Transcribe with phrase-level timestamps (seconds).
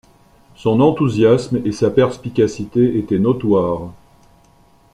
[0.55, 3.91] Son enthousiasme et sa perspicacité étaient notoires.